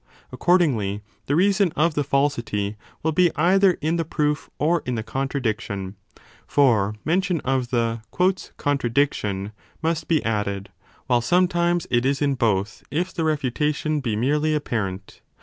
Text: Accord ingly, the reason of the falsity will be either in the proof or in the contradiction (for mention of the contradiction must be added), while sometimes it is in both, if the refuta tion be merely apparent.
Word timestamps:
Accord 0.31 0.61
ingly, 0.61 1.01
the 1.27 1.35
reason 1.35 1.71
of 1.75 1.93
the 1.93 2.03
falsity 2.03 2.75
will 3.03 3.11
be 3.11 3.29
either 3.35 3.77
in 3.81 3.97
the 3.97 4.03
proof 4.03 4.49
or 4.57 4.81
in 4.83 4.95
the 4.95 5.03
contradiction 5.03 5.95
(for 6.47 6.95
mention 7.05 7.39
of 7.41 7.69
the 7.69 8.01
contradiction 8.57 9.51
must 9.83 10.07
be 10.07 10.25
added), 10.25 10.69
while 11.05 11.21
sometimes 11.21 11.85
it 11.91 12.03
is 12.03 12.19
in 12.19 12.33
both, 12.33 12.81
if 12.89 13.13
the 13.13 13.21
refuta 13.21 13.75
tion 13.75 13.99
be 13.99 14.15
merely 14.15 14.55
apparent. 14.55 15.21